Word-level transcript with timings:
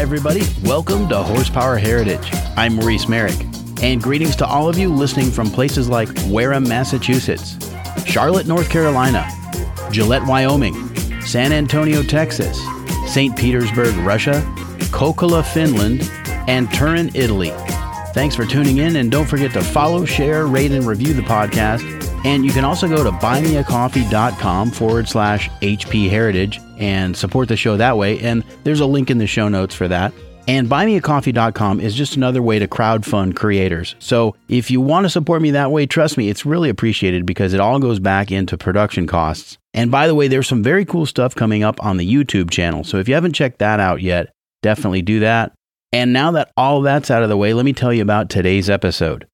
Everybody. 0.00 0.40
Welcome 0.62 1.10
to 1.10 1.22
Horsepower 1.22 1.76
Heritage. 1.76 2.26
I'm 2.56 2.76
Maurice 2.76 3.06
Merrick, 3.06 3.38
and 3.82 4.02
greetings 4.02 4.34
to 4.36 4.46
all 4.46 4.66
of 4.66 4.78
you 4.78 4.88
listening 4.88 5.30
from 5.30 5.50
places 5.50 5.90
like 5.90 6.08
Wareham, 6.24 6.66
Massachusetts, 6.66 7.58
Charlotte, 8.06 8.46
North 8.46 8.70
Carolina, 8.70 9.28
Gillette, 9.90 10.24
Wyoming, 10.24 10.74
San 11.20 11.52
Antonio, 11.52 12.02
Texas, 12.02 12.58
St. 13.06 13.36
Petersburg, 13.36 13.94
Russia, 13.96 14.42
Kokkola, 14.90 15.44
Finland, 15.44 16.10
and 16.48 16.72
Turin, 16.72 17.10
Italy. 17.14 17.52
Thanks 18.14 18.34
for 18.34 18.46
tuning 18.46 18.78
in, 18.78 18.96
and 18.96 19.10
don't 19.10 19.26
forget 19.26 19.52
to 19.52 19.60
follow, 19.60 20.06
share, 20.06 20.46
rate, 20.46 20.70
and 20.70 20.86
review 20.86 21.12
the 21.12 21.20
podcast. 21.20 21.99
And 22.24 22.44
you 22.44 22.52
can 22.52 22.64
also 22.64 22.86
go 22.86 23.02
to 23.02 23.10
buymeacoffee.com 23.10 24.72
forward 24.72 25.08
slash 25.08 25.48
HP 25.62 26.10
Heritage 26.10 26.60
and 26.78 27.16
support 27.16 27.48
the 27.48 27.56
show 27.56 27.76
that 27.78 27.96
way. 27.96 28.18
And 28.20 28.44
there's 28.64 28.80
a 28.80 28.86
link 28.86 29.10
in 29.10 29.18
the 29.18 29.26
show 29.26 29.48
notes 29.48 29.74
for 29.74 29.88
that. 29.88 30.12
And 30.46 30.68
buymeacoffee.com 30.68 31.80
is 31.80 31.94
just 31.94 32.16
another 32.16 32.42
way 32.42 32.58
to 32.58 32.66
crowdfund 32.66 33.36
creators. 33.36 33.94
So 34.00 34.34
if 34.48 34.70
you 34.70 34.80
want 34.80 35.04
to 35.04 35.10
support 35.10 35.40
me 35.40 35.52
that 35.52 35.70
way, 35.70 35.86
trust 35.86 36.18
me, 36.18 36.28
it's 36.28 36.44
really 36.44 36.68
appreciated 36.68 37.24
because 37.24 37.54
it 37.54 37.60
all 37.60 37.78
goes 37.78 38.00
back 38.00 38.32
into 38.32 38.58
production 38.58 39.06
costs. 39.06 39.58
And 39.72 39.90
by 39.90 40.06
the 40.06 40.14
way, 40.14 40.28
there's 40.28 40.48
some 40.48 40.62
very 40.62 40.84
cool 40.84 41.06
stuff 41.06 41.34
coming 41.34 41.62
up 41.62 41.82
on 41.84 41.98
the 41.98 42.12
YouTube 42.12 42.50
channel. 42.50 42.84
So 42.84 42.98
if 42.98 43.08
you 43.08 43.14
haven't 43.14 43.34
checked 43.34 43.60
that 43.60 43.80
out 43.80 44.02
yet, 44.02 44.32
definitely 44.62 45.02
do 45.02 45.20
that. 45.20 45.52
And 45.92 46.12
now 46.12 46.32
that 46.32 46.50
all 46.56 46.82
that's 46.82 47.10
out 47.10 47.22
of 47.22 47.28
the 47.28 47.36
way, 47.36 47.54
let 47.54 47.64
me 47.64 47.72
tell 47.72 47.92
you 47.92 48.02
about 48.02 48.28
today's 48.28 48.68
episode. 48.68 49.26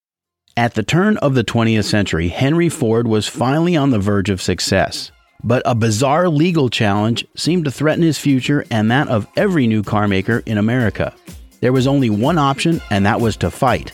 At 0.58 0.72
the 0.72 0.82
turn 0.82 1.18
of 1.18 1.34
the 1.34 1.44
20th 1.44 1.84
century, 1.84 2.28
Henry 2.28 2.70
Ford 2.70 3.06
was 3.06 3.28
finally 3.28 3.76
on 3.76 3.90
the 3.90 3.98
verge 3.98 4.30
of 4.30 4.40
success. 4.40 5.12
But 5.44 5.60
a 5.66 5.74
bizarre 5.74 6.30
legal 6.30 6.70
challenge 6.70 7.26
seemed 7.36 7.66
to 7.66 7.70
threaten 7.70 8.02
his 8.02 8.18
future 8.18 8.64
and 8.70 8.90
that 8.90 9.08
of 9.08 9.26
every 9.36 9.66
new 9.66 9.82
car 9.82 10.08
maker 10.08 10.42
in 10.46 10.56
America. 10.56 11.14
There 11.60 11.74
was 11.74 11.86
only 11.86 12.08
one 12.08 12.38
option, 12.38 12.80
and 12.88 13.04
that 13.04 13.20
was 13.20 13.36
to 13.38 13.50
fight. 13.50 13.92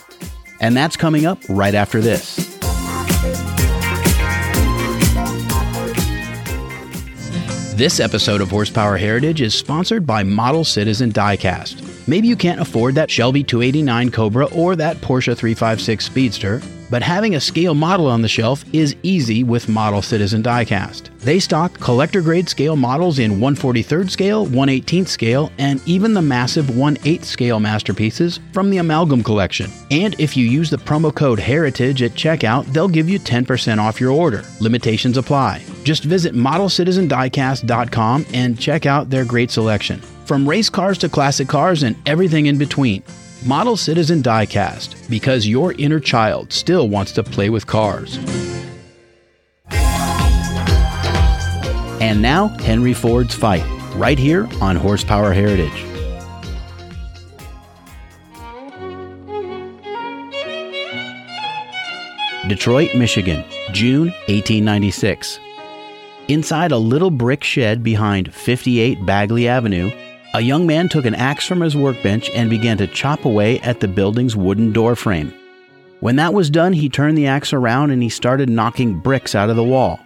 And 0.60 0.76
that's 0.76 0.96
coming 0.96 1.26
up 1.26 1.40
right 1.48 1.74
after 1.74 2.00
this. 2.00 2.36
This 7.74 7.98
episode 7.98 8.40
of 8.40 8.50
Horsepower 8.50 8.98
Heritage 8.98 9.40
is 9.40 9.52
sponsored 9.52 10.06
by 10.06 10.22
Model 10.22 10.62
Citizen 10.62 11.10
Diecast. 11.10 11.91
Maybe 12.06 12.26
you 12.28 12.36
can't 12.36 12.60
afford 12.60 12.94
that 12.96 13.10
Shelby 13.10 13.44
289 13.44 14.10
Cobra 14.10 14.46
or 14.46 14.74
that 14.76 14.96
Porsche 14.96 15.36
356 15.36 16.04
Speedster, 16.04 16.62
but 16.90 17.02
having 17.02 17.36
a 17.36 17.40
scale 17.40 17.74
model 17.74 18.06
on 18.06 18.20
the 18.20 18.28
shelf 18.28 18.64
is 18.74 18.96
easy 19.02 19.44
with 19.44 19.68
Model 19.68 20.02
Citizen 20.02 20.42
Diecast. 20.42 21.08
They 21.20 21.38
stock 21.38 21.72
collector 21.80 22.20
grade 22.20 22.50
scale 22.50 22.76
models 22.76 23.18
in 23.18 23.40
143rd 23.40 24.10
scale, 24.10 24.46
118th 24.46 25.08
scale, 25.08 25.50
and 25.58 25.80
even 25.86 26.12
the 26.12 26.20
massive 26.20 26.66
1/8 26.70 27.24
scale 27.24 27.60
masterpieces 27.60 28.40
from 28.52 28.68
the 28.68 28.78
Amalgam 28.78 29.22
collection. 29.22 29.70
And 29.90 30.14
if 30.18 30.36
you 30.36 30.44
use 30.44 30.68
the 30.68 30.76
promo 30.76 31.14
code 31.14 31.38
HERITAGE 31.38 32.02
at 32.02 32.14
checkout, 32.14 32.70
they'll 32.72 32.88
give 32.88 33.08
you 33.08 33.18
10% 33.18 33.80
off 33.80 34.00
your 34.00 34.10
order. 34.10 34.44
Limitations 34.60 35.16
apply. 35.16 35.62
Just 35.84 36.04
visit 36.04 36.34
modelcitizendiecast.com 36.34 38.26
and 38.34 38.58
check 38.58 38.84
out 38.84 39.08
their 39.08 39.24
great 39.24 39.50
selection 39.50 40.02
from 40.24 40.48
race 40.48 40.70
cars 40.70 40.98
to 40.98 41.08
classic 41.08 41.48
cars 41.48 41.82
and 41.82 41.96
everything 42.06 42.46
in 42.46 42.58
between. 42.58 43.02
Model 43.44 43.76
Citizen 43.76 44.22
Diecast, 44.22 45.10
because 45.10 45.46
your 45.48 45.72
inner 45.72 45.98
child 45.98 46.52
still 46.52 46.88
wants 46.88 47.12
to 47.12 47.24
play 47.24 47.50
with 47.50 47.66
cars. 47.66 48.18
And 52.00 52.22
now, 52.22 52.48
Henry 52.48 52.94
Ford's 52.94 53.34
fight, 53.34 53.64
right 53.96 54.18
here 54.18 54.48
on 54.60 54.76
Horsepower 54.76 55.32
Heritage. 55.32 55.86
Detroit, 62.48 62.94
Michigan, 62.94 63.44
June 63.72 64.08
1896. 64.26 65.38
Inside 66.28 66.72
a 66.72 66.78
little 66.78 67.10
brick 67.10 67.42
shed 67.42 67.82
behind 67.82 68.34
58 68.34 69.06
Bagley 69.06 69.48
Avenue, 69.48 69.90
a 70.34 70.40
young 70.40 70.66
man 70.66 70.88
took 70.88 71.04
an 71.04 71.14
axe 71.14 71.46
from 71.46 71.60
his 71.60 71.76
workbench 71.76 72.30
and 72.30 72.48
began 72.48 72.78
to 72.78 72.86
chop 72.86 73.24
away 73.24 73.60
at 73.60 73.80
the 73.80 73.88
building's 73.88 74.34
wooden 74.34 74.72
door 74.72 74.96
frame. 74.96 75.32
When 76.00 76.16
that 76.16 76.32
was 76.32 76.48
done, 76.48 76.72
he 76.72 76.88
turned 76.88 77.18
the 77.18 77.26
axe 77.26 77.52
around 77.52 77.90
and 77.90 78.02
he 78.02 78.08
started 78.08 78.48
knocking 78.48 78.98
bricks 78.98 79.34
out 79.34 79.50
of 79.50 79.56
the 79.56 79.64
wall. 79.64 80.00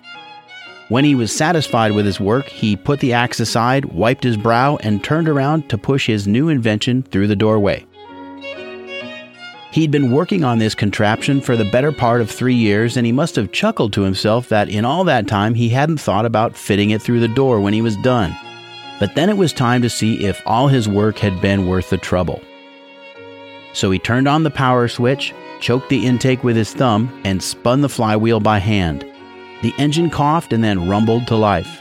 When 0.89 1.05
he 1.05 1.15
was 1.15 1.33
satisfied 1.33 1.93
with 1.93 2.07
his 2.07 2.21
work, 2.21 2.47
he 2.47 2.77
put 2.77 3.01
the 3.01 3.13
axe 3.13 3.41
aside, 3.41 3.87
wiped 3.87 4.23
his 4.23 4.37
brow, 4.37 4.77
and 4.83 5.03
turned 5.03 5.29
around 5.29 5.69
to 5.69 5.79
push 5.79 6.07
his 6.07 6.29
new 6.29 6.49
invention 6.49 7.03
through 7.03 7.27
the 7.29 7.35
doorway. 7.35 7.87
He'd 9.73 9.91
been 9.91 10.13
working 10.13 10.45
on 10.45 10.59
this 10.59 10.75
contraption 10.75 11.41
for 11.41 11.57
the 11.57 11.71
better 11.71 11.93
part 11.93 12.21
of 12.21 12.31
three 12.31 12.55
years, 12.55 12.97
and 12.97 13.05
he 13.05 13.13
must 13.13 13.37
have 13.37 13.53
chuckled 13.53 13.93
to 13.95 14.03
himself 14.03 14.49
that 14.49 14.69
in 14.69 14.85
all 14.85 15.05
that 15.05 15.27
time 15.27 15.55
he 15.55 15.69
hadn't 15.69 15.99
thought 15.99 16.25
about 16.25 16.57
fitting 16.57 16.91
it 16.91 17.03
through 17.03 17.21
the 17.21 17.29
door 17.29 17.61
when 17.61 17.73
he 17.73 17.83
was 17.83 17.97
done. 17.97 18.37
But 18.99 19.15
then 19.15 19.29
it 19.29 19.37
was 19.37 19.53
time 19.53 19.83
to 19.83 19.91
see 19.91 20.25
if 20.25 20.43
all 20.47 20.69
his 20.69 20.89
work 20.89 21.19
had 21.19 21.41
been 21.41 21.67
worth 21.67 21.91
the 21.91 21.99
trouble. 21.99 22.43
So 23.73 23.91
he 23.91 23.99
turned 23.99 24.27
on 24.27 24.43
the 24.43 24.51
power 24.51 24.89
switch, 24.89 25.35
choked 25.61 25.89
the 25.91 26.07
intake 26.07 26.43
with 26.43 26.57
his 26.57 26.73
thumb, 26.73 27.21
and 27.25 27.43
spun 27.43 27.83
the 27.83 27.89
flywheel 27.89 28.41
by 28.41 28.59
hand. 28.59 29.05
The 29.63 29.75
engine 29.79 30.11
coughed 30.11 30.53
and 30.53 30.65
then 30.65 30.89
rumbled 30.89 31.27
to 31.27 31.37
life. 31.37 31.81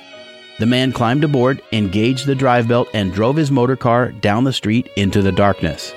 The 0.59 0.65
man 0.65 0.91
climbed 0.91 1.23
aboard, 1.23 1.61
engaged 1.73 2.25
the 2.25 2.35
drive 2.35 2.67
belt, 2.67 2.87
and 2.93 3.13
drove 3.13 3.35
his 3.35 3.51
motor 3.51 3.75
car 3.75 4.11
down 4.11 4.45
the 4.45 4.53
street 4.53 4.89
into 4.95 5.21
the 5.21 5.31
darkness. 5.31 5.93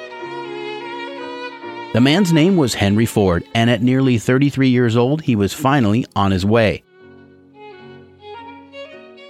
The 1.95 2.00
man's 2.00 2.33
name 2.33 2.56
was 2.56 2.75
Henry 2.75 3.06
Ford, 3.06 3.45
and 3.55 3.71
at 3.71 3.83
nearly 3.83 4.19
33 4.19 4.69
years 4.69 4.97
old, 4.97 5.23
he 5.23 5.37
was 5.37 5.53
finally 5.53 6.06
on 6.15 6.33
his 6.33 6.45
way. 6.45 6.83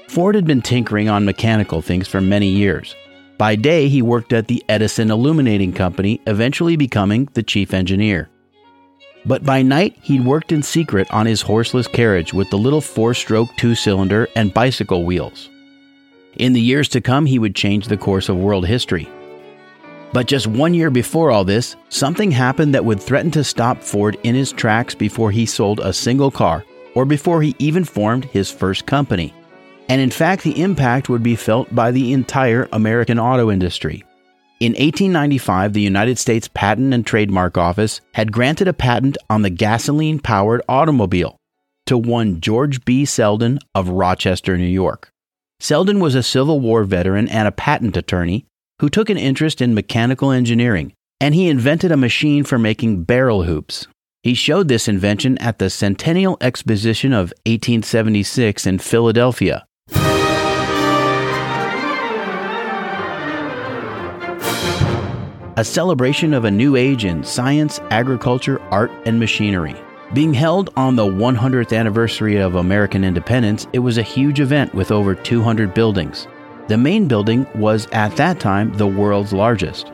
Ford 0.08 0.34
had 0.34 0.46
been 0.46 0.62
tinkering 0.62 1.10
on 1.10 1.26
mechanical 1.26 1.82
things 1.82 2.08
for 2.08 2.22
many 2.22 2.48
years. 2.48 2.96
By 3.36 3.56
day, 3.56 3.88
he 3.88 4.00
worked 4.00 4.32
at 4.32 4.48
the 4.48 4.64
Edison 4.66 5.10
Illuminating 5.10 5.74
Company, 5.74 6.20
eventually 6.26 6.76
becoming 6.76 7.28
the 7.34 7.42
chief 7.42 7.74
engineer. 7.74 8.30
But 9.26 9.44
by 9.44 9.60
night, 9.60 9.98
he'd 10.00 10.24
worked 10.24 10.50
in 10.50 10.62
secret 10.62 11.06
on 11.12 11.26
his 11.26 11.42
horseless 11.42 11.86
carriage 11.86 12.32
with 12.32 12.48
the 12.48 12.56
little 12.56 12.80
four 12.80 13.12
stroke 13.12 13.50
two 13.58 13.74
cylinder 13.74 14.26
and 14.34 14.54
bicycle 14.54 15.04
wheels. 15.04 15.50
In 16.36 16.54
the 16.54 16.60
years 16.60 16.88
to 16.88 17.02
come, 17.02 17.26
he 17.26 17.38
would 17.38 17.54
change 17.54 17.86
the 17.86 17.96
course 17.98 18.30
of 18.30 18.36
world 18.36 18.66
history. 18.66 19.08
But 20.14 20.26
just 20.26 20.46
one 20.46 20.72
year 20.72 20.90
before 20.90 21.30
all 21.30 21.44
this, 21.44 21.76
something 21.90 22.30
happened 22.30 22.74
that 22.74 22.84
would 22.84 23.00
threaten 23.00 23.30
to 23.32 23.44
stop 23.44 23.82
Ford 23.82 24.16
in 24.22 24.34
his 24.34 24.52
tracks 24.52 24.94
before 24.94 25.30
he 25.30 25.44
sold 25.44 25.80
a 25.80 25.92
single 25.92 26.30
car 26.30 26.64
or 26.94 27.04
before 27.04 27.42
he 27.42 27.54
even 27.58 27.84
formed 27.84 28.24
his 28.24 28.50
first 28.50 28.86
company 28.86 29.34
and 29.88 30.00
in 30.00 30.10
fact, 30.10 30.42
the 30.42 30.60
impact 30.60 31.08
would 31.08 31.22
be 31.22 31.36
felt 31.36 31.74
by 31.74 31.90
the 31.90 32.12
entire 32.12 32.68
American 32.72 33.18
auto 33.18 33.50
industry. 33.50 34.04
In 34.60 34.72
1895, 34.72 35.72
the 35.72 35.80
United 35.80 36.18
States 36.18 36.48
Patent 36.48 36.92
and 36.92 37.06
Trademark 37.06 37.56
Office 37.56 38.00
had 38.14 38.32
granted 38.32 38.66
a 38.66 38.72
patent 38.72 39.16
on 39.30 39.42
the 39.42 39.50
gasoline 39.50 40.18
powered 40.18 40.62
automobile 40.68 41.36
to 41.86 41.96
one 41.96 42.40
George 42.40 42.84
B. 42.84 43.04
Selden 43.04 43.60
of 43.74 43.88
Rochester, 43.88 44.58
New 44.58 44.64
York. 44.64 45.10
Selden 45.60 46.00
was 46.00 46.14
a 46.14 46.22
Civil 46.22 46.60
War 46.60 46.84
veteran 46.84 47.28
and 47.28 47.46
a 47.46 47.52
patent 47.52 47.96
attorney 47.96 48.46
who 48.80 48.88
took 48.88 49.08
an 49.08 49.16
interest 49.16 49.60
in 49.60 49.74
mechanical 49.74 50.32
engineering, 50.32 50.92
and 51.20 51.34
he 51.34 51.48
invented 51.48 51.92
a 51.92 51.96
machine 51.96 52.44
for 52.44 52.58
making 52.58 53.04
barrel 53.04 53.44
hoops. 53.44 53.86
He 54.24 54.34
showed 54.34 54.66
this 54.66 54.88
invention 54.88 55.38
at 55.38 55.60
the 55.60 55.70
Centennial 55.70 56.36
Exposition 56.40 57.12
of 57.12 57.32
1876 57.46 58.66
in 58.66 58.78
Philadelphia, 58.78 59.64
a 65.58 65.64
celebration 65.64 66.34
of 66.34 66.44
a 66.44 66.50
new 66.52 66.76
age 66.76 67.04
in 67.04 67.24
science, 67.24 67.80
agriculture, 67.90 68.62
art, 68.70 68.92
and 69.06 69.18
machinery. 69.18 69.74
Being 70.14 70.32
held 70.32 70.70
on 70.76 70.94
the 70.94 71.02
100th 71.02 71.76
anniversary 71.76 72.36
of 72.36 72.54
American 72.54 73.02
independence, 73.02 73.66
it 73.72 73.80
was 73.80 73.98
a 73.98 74.02
huge 74.02 74.38
event 74.38 74.72
with 74.72 74.92
over 74.92 75.16
200 75.16 75.74
buildings. 75.74 76.28
The 76.68 76.78
main 76.78 77.08
building 77.08 77.44
was 77.56 77.88
at 77.90 78.14
that 78.14 78.38
time 78.38 78.72
the 78.74 78.86
world's 78.86 79.32
largest. 79.32 79.90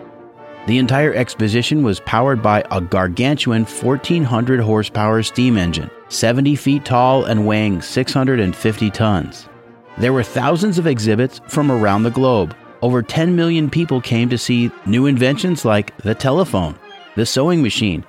The 0.67 0.77
entire 0.77 1.15
exposition 1.15 1.83
was 1.83 1.99
powered 2.01 2.43
by 2.43 2.63
a 2.71 2.83
gargantuan 2.83 3.65
1400 3.65 4.61
horsepower 4.61 5.23
steam 5.23 5.57
engine, 5.57 5.91
70 6.11 6.57
feet 6.57 6.85
tall 6.85 7.25
and 7.25 7.47
weighing 7.47 7.81
650 7.81 8.91
tons. 8.91 9.49
There 9.97 10.13
were 10.13 10.23
thousands 10.23 10.79
of 10.79 10.87
exhibits 10.87 11.41
from 11.49 11.73
around 11.73 12.03
the 12.03 12.11
globe, 12.11 12.55
over 12.85 13.03
10 13.03 13.35
million 13.35 13.71
people 13.71 13.99
came 13.99 14.29
to 14.29 14.37
see 14.37 14.71
new 14.85 15.07
inventions 15.07 15.65
like 15.65 15.97
the 16.03 16.15
telephone, 16.15 16.79
the 17.17 17.25
sewing 17.25 17.63
machine, 17.63 18.05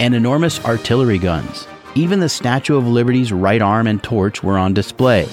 and 0.00 0.14
enormous 0.14 0.64
artillery 0.64 1.18
guns. 1.18 1.68
Even 1.94 2.20
the 2.20 2.28
Statue 2.30 2.78
of 2.78 2.88
Liberty's 2.88 3.34
right 3.34 3.60
arm 3.60 3.86
and 3.86 4.02
torch 4.02 4.42
were 4.42 4.56
on 4.56 4.72
display. 4.72 5.28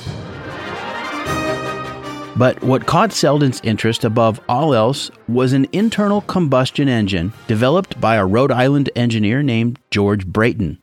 But 2.35 2.61
what 2.61 2.85
caught 2.85 3.13
Selden's 3.13 3.61
interest 3.63 4.03
above 4.03 4.41
all 4.49 4.73
else 4.73 5.09
was 5.29 5.53
an 5.53 5.67
internal 5.71 6.19
combustion 6.19 6.89
engine 6.89 7.31
developed 7.47 8.01
by 8.01 8.15
a 8.15 8.25
Rhode 8.25 8.51
Island 8.51 8.89
engineer 8.97 9.41
named 9.41 9.79
George 9.89 10.27
Brayton. 10.27 10.79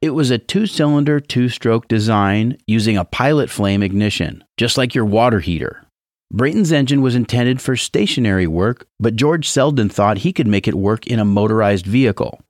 It 0.00 0.10
was 0.10 0.30
a 0.30 0.38
two 0.38 0.66
cylinder, 0.66 1.20
two 1.20 1.50
stroke 1.50 1.86
design 1.86 2.56
using 2.66 2.96
a 2.96 3.04
pilot 3.04 3.50
flame 3.50 3.82
ignition, 3.82 4.42
just 4.56 4.78
like 4.78 4.94
your 4.94 5.04
water 5.04 5.40
heater. 5.40 5.85
Brayton's 6.32 6.72
engine 6.72 7.02
was 7.02 7.14
intended 7.14 7.60
for 7.60 7.76
stationary 7.76 8.48
work, 8.48 8.88
but 8.98 9.14
George 9.14 9.48
Selden 9.48 9.88
thought 9.88 10.18
he 10.18 10.32
could 10.32 10.48
make 10.48 10.66
it 10.66 10.74
work 10.74 11.06
in 11.06 11.20
a 11.20 11.24
motorized 11.24 11.86
vehicle. 11.86 12.40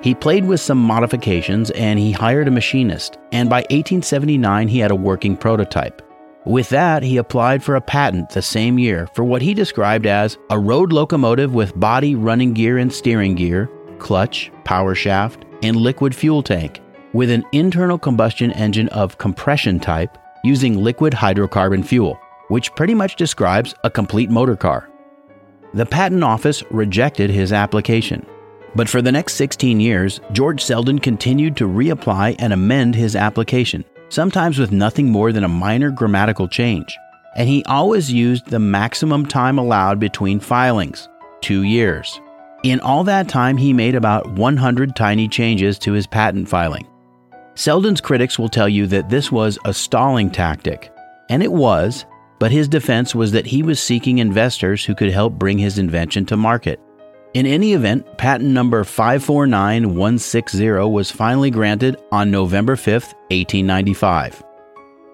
He 0.00 0.14
played 0.14 0.46
with 0.46 0.60
some 0.60 0.78
modifications 0.78 1.72
and 1.72 1.98
he 1.98 2.12
hired 2.12 2.46
a 2.46 2.52
machinist, 2.52 3.18
and 3.32 3.50
by 3.50 3.62
1879 3.62 4.68
he 4.68 4.78
had 4.78 4.92
a 4.92 4.96
working 4.96 5.36
prototype. 5.36 6.00
With 6.44 6.68
that, 6.68 7.02
he 7.02 7.16
applied 7.16 7.64
for 7.64 7.74
a 7.74 7.80
patent 7.80 8.30
the 8.30 8.42
same 8.42 8.78
year 8.78 9.08
for 9.14 9.24
what 9.24 9.42
he 9.42 9.52
described 9.52 10.06
as 10.06 10.38
a 10.48 10.58
road 10.58 10.92
locomotive 10.92 11.52
with 11.52 11.78
body, 11.78 12.14
running 12.14 12.52
gear, 12.52 12.78
and 12.78 12.92
steering 12.92 13.34
gear, 13.34 13.68
clutch, 13.98 14.52
power 14.62 14.94
shaft, 14.94 15.44
and 15.64 15.76
liquid 15.76 16.14
fuel 16.14 16.44
tank, 16.44 16.80
with 17.12 17.30
an 17.30 17.44
internal 17.50 17.98
combustion 17.98 18.52
engine 18.52 18.88
of 18.90 19.18
compression 19.18 19.80
type 19.80 20.16
using 20.44 20.78
liquid 20.78 21.12
hydrocarbon 21.12 21.84
fuel, 21.84 22.16
which 22.48 22.74
pretty 22.74 22.94
much 22.94 23.16
describes 23.16 23.74
a 23.84 23.90
complete 23.90 24.30
motor 24.30 24.56
car. 24.56 24.88
The 25.74 25.86
patent 25.86 26.24
office 26.24 26.62
rejected 26.70 27.30
his 27.30 27.52
application. 27.52 28.24
But 28.74 28.88
for 28.88 29.02
the 29.02 29.12
next 29.12 29.34
16 29.34 29.80
years, 29.80 30.20
George 30.32 30.62
Selden 30.62 30.98
continued 30.98 31.56
to 31.56 31.68
reapply 31.68 32.36
and 32.38 32.52
amend 32.52 32.94
his 32.94 33.16
application 33.16 33.84
sometimes 34.08 34.58
with 34.58 34.72
nothing 34.72 35.10
more 35.10 35.32
than 35.32 35.44
a 35.44 35.48
minor 35.48 35.90
grammatical 35.90 36.48
change. 36.48 36.96
And 37.34 37.48
he 37.48 37.64
always 37.64 38.10
used 38.10 38.46
the 38.46 38.58
maximum 38.58 39.26
time 39.26 39.58
allowed 39.58 40.00
between 40.00 40.40
filings 40.40 41.08
two 41.42 41.62
years. 41.62 42.20
In 42.62 42.80
all 42.80 43.04
that 43.04 43.28
time, 43.28 43.56
he 43.56 43.72
made 43.72 43.94
about 43.94 44.30
100 44.32 44.96
tiny 44.96 45.28
changes 45.28 45.78
to 45.80 45.92
his 45.92 46.06
patent 46.06 46.48
filing. 46.48 46.86
Selden's 47.54 48.00
critics 48.00 48.38
will 48.38 48.48
tell 48.48 48.68
you 48.68 48.86
that 48.86 49.08
this 49.08 49.30
was 49.30 49.58
a 49.64 49.72
stalling 49.72 50.30
tactic, 50.30 50.90
and 51.28 51.42
it 51.42 51.52
was, 51.52 52.04
but 52.38 52.52
his 52.52 52.68
defense 52.68 53.14
was 53.14 53.32
that 53.32 53.46
he 53.46 53.62
was 53.62 53.80
seeking 53.80 54.18
investors 54.18 54.84
who 54.84 54.94
could 54.94 55.10
help 55.10 55.34
bring 55.34 55.58
his 55.58 55.78
invention 55.78 56.26
to 56.26 56.36
market. 56.36 56.80
In 57.34 57.44
any 57.46 57.72
event, 57.74 58.18
patent 58.18 58.50
number 58.50 58.82
549160 58.84 60.70
was 60.90 61.10
finally 61.10 61.50
granted 61.50 61.96
on 62.10 62.30
November 62.30 62.76
5, 62.76 62.94
1895. 62.94 64.42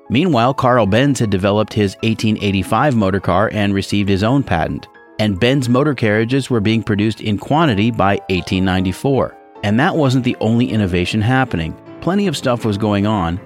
Meanwhile, 0.09 0.55
Carl 0.55 0.87
Benz 0.87 1.19
had 1.19 1.31
developed 1.31 1.73
his 1.73 1.95
1885 2.03 2.95
motor 2.95 3.21
car 3.21 3.51
and 3.53 3.75
received 3.75 4.09
his 4.09 4.23
own 4.23 4.43
patent, 4.43 4.87
and 5.19 5.41
Benz 5.41 5.69
motor 5.69 5.95
carriages 5.95 6.51
were 6.51 6.61
being 6.61 6.83
produced 6.83 7.21
in 7.21 7.39
quantity 7.39 7.91
by 7.91 8.17
1894. 8.29 9.37
And 9.65 9.81
that 9.81 9.97
wasn't 9.97 10.25
the 10.25 10.37
only 10.41 10.71
innovation 10.71 11.21
happening. 11.21 11.75
Plenty 12.01 12.27
of 12.27 12.37
stuff 12.37 12.65
was 12.65 12.77
going 12.77 13.07
on, 13.07 13.41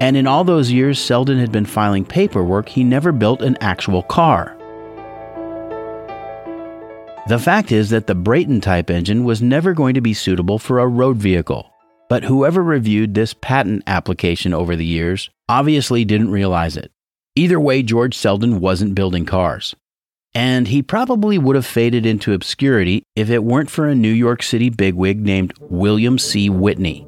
and 0.00 0.16
in 0.16 0.26
all 0.26 0.44
those 0.44 0.72
years 0.72 0.98
Selden 0.98 1.38
had 1.38 1.52
been 1.52 1.66
filing 1.66 2.04
paperwork, 2.04 2.68
he 2.68 2.82
never 2.82 3.12
built 3.12 3.42
an 3.42 3.58
actual 3.60 4.02
car. 4.02 4.56
The 7.28 7.38
fact 7.38 7.70
is 7.70 7.90
that 7.90 8.06
the 8.08 8.14
Brayton 8.14 8.60
type 8.60 8.90
engine 8.90 9.24
was 9.24 9.40
never 9.40 9.72
going 9.72 9.94
to 9.94 10.00
be 10.00 10.14
suitable 10.14 10.58
for 10.58 10.80
a 10.80 10.88
road 10.88 11.16
vehicle. 11.18 11.70
But 12.08 12.24
whoever 12.24 12.60
reviewed 12.60 13.14
this 13.14 13.34
patent 13.34 13.84
application 13.86 14.52
over 14.52 14.74
the 14.74 14.84
years 14.84 15.30
obviously 15.48 16.04
didn't 16.04 16.32
realize 16.32 16.76
it. 16.76 16.90
Either 17.36 17.60
way, 17.60 17.84
George 17.84 18.16
Selden 18.16 18.58
wasn't 18.58 18.96
building 18.96 19.26
cars. 19.26 19.76
And 20.34 20.68
he 20.68 20.82
probably 20.82 21.38
would 21.38 21.56
have 21.56 21.66
faded 21.66 22.04
into 22.04 22.32
obscurity 22.32 23.04
if 23.14 23.30
it 23.30 23.44
weren't 23.44 23.70
for 23.70 23.86
a 23.86 23.94
New 23.94 24.12
York 24.12 24.42
City 24.42 24.70
bigwig 24.70 25.20
named 25.20 25.52
William 25.60 26.18
C. 26.18 26.50
Whitney. 26.50 27.06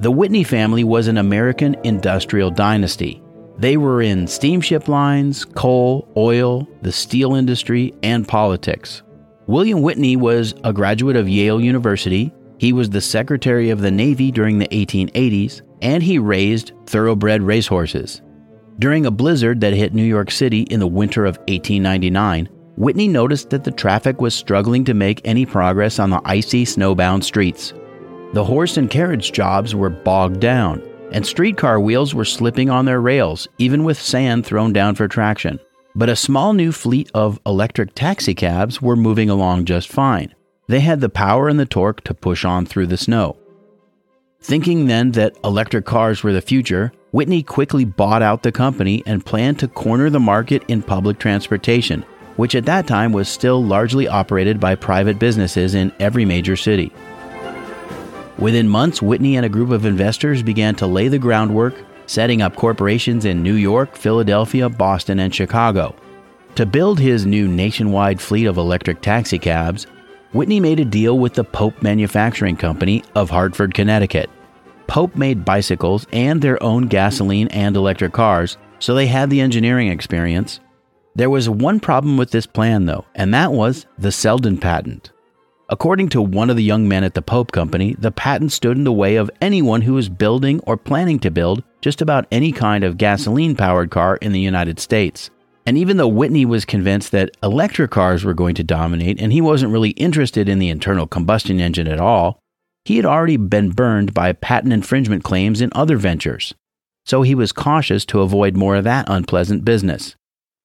The 0.00 0.10
Whitney 0.10 0.44
family 0.44 0.84
was 0.84 1.08
an 1.08 1.18
American 1.18 1.76
industrial 1.84 2.50
dynasty 2.50 3.22
they 3.58 3.78
were 3.78 4.02
in 4.02 4.26
steamship 4.26 4.86
lines, 4.86 5.44
coal, 5.44 6.08
oil, 6.16 6.68
the 6.82 6.92
steel 6.92 7.34
industry, 7.34 7.94
and 8.02 8.28
politics. 8.28 9.02
William 9.46 9.80
Whitney 9.80 10.16
was 10.16 10.54
a 10.64 10.72
graduate 10.72 11.16
of 11.16 11.28
Yale 11.28 11.60
University. 11.60 12.32
He 12.58 12.72
was 12.72 12.90
the 12.90 13.00
Secretary 13.00 13.70
of 13.70 13.80
the 13.80 13.90
Navy 13.90 14.30
during 14.30 14.58
the 14.58 14.68
1880s, 14.68 15.62
and 15.80 16.02
he 16.02 16.18
raised 16.18 16.72
thoroughbred 16.86 17.42
racehorses. 17.42 18.20
During 18.78 19.06
a 19.06 19.10
blizzard 19.10 19.62
that 19.62 19.72
hit 19.72 19.94
New 19.94 20.04
York 20.04 20.30
City 20.30 20.62
in 20.62 20.80
the 20.80 20.86
winter 20.86 21.24
of 21.24 21.38
1899, 21.48 22.48
Whitney 22.76 23.08
noticed 23.08 23.48
that 23.50 23.64
the 23.64 23.70
traffic 23.70 24.20
was 24.20 24.34
struggling 24.34 24.84
to 24.84 24.92
make 24.92 25.22
any 25.24 25.46
progress 25.46 25.98
on 25.98 26.10
the 26.10 26.20
icy, 26.26 26.66
snowbound 26.66 27.24
streets. 27.24 27.72
The 28.32 28.44
horse 28.44 28.76
and 28.76 28.90
carriage 28.90 29.32
jobs 29.32 29.74
were 29.74 29.88
bogged 29.88 30.40
down, 30.40 30.82
and 31.12 31.24
streetcar 31.24 31.80
wheels 31.80 32.14
were 32.14 32.24
slipping 32.24 32.68
on 32.68 32.84
their 32.84 33.00
rails, 33.00 33.48
even 33.58 33.84
with 33.84 34.00
sand 34.00 34.44
thrown 34.44 34.72
down 34.72 34.94
for 34.94 35.08
traction. 35.08 35.60
But 35.94 36.08
a 36.08 36.16
small 36.16 36.52
new 36.52 36.72
fleet 36.72 37.10
of 37.14 37.40
electric 37.46 37.94
taxicabs 37.94 38.82
were 38.82 38.96
moving 38.96 39.30
along 39.30 39.64
just 39.64 39.88
fine. 39.88 40.34
They 40.66 40.80
had 40.80 41.00
the 41.00 41.08
power 41.08 41.48
and 41.48 41.58
the 41.58 41.64
torque 41.64 42.02
to 42.04 42.14
push 42.14 42.44
on 42.44 42.66
through 42.66 42.88
the 42.88 42.96
snow. 42.96 43.36
Thinking 44.42 44.86
then 44.86 45.12
that 45.12 45.36
electric 45.42 45.86
cars 45.86 46.22
were 46.22 46.32
the 46.32 46.42
future, 46.42 46.92
Whitney 47.12 47.42
quickly 47.42 47.84
bought 47.84 48.20
out 48.20 48.42
the 48.42 48.52
company 48.52 49.02
and 49.06 49.24
planned 49.24 49.58
to 49.60 49.68
corner 49.68 50.10
the 50.10 50.20
market 50.20 50.62
in 50.68 50.82
public 50.82 51.18
transportation, 51.18 52.04
which 52.36 52.54
at 52.54 52.66
that 52.66 52.86
time 52.86 53.12
was 53.12 53.28
still 53.28 53.64
largely 53.64 54.06
operated 54.06 54.60
by 54.60 54.74
private 54.74 55.18
businesses 55.18 55.74
in 55.74 55.92
every 55.98 56.24
major 56.24 56.56
city. 56.56 56.92
Within 58.38 58.68
months, 58.68 59.00
Whitney 59.00 59.36
and 59.36 59.46
a 59.46 59.50
group 59.50 59.70
of 59.70 59.86
investors 59.86 60.42
began 60.42 60.74
to 60.76 60.86
lay 60.86 61.08
the 61.08 61.18
groundwork, 61.18 61.74
setting 62.06 62.42
up 62.42 62.54
corporations 62.54 63.24
in 63.24 63.42
New 63.42 63.54
York, 63.54 63.96
Philadelphia, 63.96 64.68
Boston, 64.68 65.20
and 65.20 65.34
Chicago. 65.34 65.94
To 66.56 66.66
build 66.66 67.00
his 67.00 67.24
new 67.24 67.48
nationwide 67.48 68.20
fleet 68.20 68.46
of 68.46 68.58
electric 68.58 69.00
taxicabs, 69.00 69.86
Whitney 70.32 70.60
made 70.60 70.80
a 70.80 70.84
deal 70.84 71.18
with 71.18 71.32
the 71.32 71.44
Pope 71.44 71.82
Manufacturing 71.82 72.56
Company 72.56 73.02
of 73.14 73.30
Hartford, 73.30 73.72
Connecticut. 73.72 74.28
Pope 74.86 75.16
made 75.16 75.44
bicycles 75.44 76.06
and 76.12 76.42
their 76.42 76.62
own 76.62 76.88
gasoline 76.88 77.48
and 77.48 77.74
electric 77.74 78.12
cars, 78.12 78.58
so 78.78 78.94
they 78.94 79.06
had 79.06 79.30
the 79.30 79.40
engineering 79.40 79.88
experience. 79.88 80.60
There 81.14 81.30
was 81.30 81.48
one 81.48 81.80
problem 81.80 82.18
with 82.18 82.30
this 82.32 82.46
plan, 82.46 82.84
though, 82.84 83.06
and 83.14 83.32
that 83.32 83.52
was 83.52 83.86
the 83.98 84.12
Selden 84.12 84.58
patent. 84.58 85.10
According 85.68 86.10
to 86.10 86.22
one 86.22 86.48
of 86.48 86.56
the 86.56 86.62
young 86.62 86.86
men 86.86 87.02
at 87.02 87.14
the 87.14 87.22
Pope 87.22 87.50
Company, 87.50 87.96
the 87.98 88.12
patent 88.12 88.52
stood 88.52 88.76
in 88.76 88.84
the 88.84 88.92
way 88.92 89.16
of 89.16 89.32
anyone 89.40 89.82
who 89.82 89.94
was 89.94 90.08
building 90.08 90.60
or 90.60 90.76
planning 90.76 91.18
to 91.20 91.30
build 91.30 91.64
just 91.80 92.00
about 92.00 92.28
any 92.30 92.52
kind 92.52 92.84
of 92.84 92.98
gasoline 92.98 93.56
powered 93.56 93.90
car 93.90 94.16
in 94.16 94.30
the 94.30 94.38
United 94.40 94.78
States. 94.78 95.28
And 95.66 95.76
even 95.76 95.96
though 95.96 96.06
Whitney 96.06 96.46
was 96.46 96.64
convinced 96.64 97.10
that 97.10 97.36
electric 97.42 97.90
cars 97.90 98.24
were 98.24 98.32
going 98.32 98.54
to 98.54 98.62
dominate 98.62 99.20
and 99.20 99.32
he 99.32 99.40
wasn't 99.40 99.72
really 99.72 99.90
interested 99.90 100.48
in 100.48 100.60
the 100.60 100.68
internal 100.68 101.08
combustion 101.08 101.58
engine 101.58 101.88
at 101.88 101.98
all, 101.98 102.38
he 102.84 102.94
had 102.94 103.04
already 103.04 103.36
been 103.36 103.70
burned 103.70 104.14
by 104.14 104.32
patent 104.32 104.72
infringement 104.72 105.24
claims 105.24 105.60
in 105.60 105.72
other 105.74 105.96
ventures. 105.96 106.54
So 107.06 107.22
he 107.22 107.34
was 107.34 107.50
cautious 107.50 108.04
to 108.06 108.20
avoid 108.20 108.56
more 108.56 108.76
of 108.76 108.84
that 108.84 109.06
unpleasant 109.08 109.64
business. 109.64 110.14